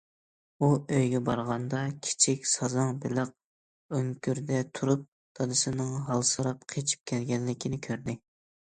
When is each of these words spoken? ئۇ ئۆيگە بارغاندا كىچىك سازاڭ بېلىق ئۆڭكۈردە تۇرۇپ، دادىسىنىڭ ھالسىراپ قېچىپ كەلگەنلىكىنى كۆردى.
ئۇ 0.59 0.69
ئۆيگە 0.93 1.19
بارغاندا 1.27 1.81
كىچىك 2.07 2.49
سازاڭ 2.53 2.97
بېلىق 3.05 3.35
ئۆڭكۈردە 3.99 4.65
تۇرۇپ، 4.79 5.05
دادىسىنىڭ 5.41 5.97
ھالسىراپ 6.11 6.69
قېچىپ 6.75 7.07
كەلگەنلىكىنى 7.15 7.83
كۆردى. 7.89 8.23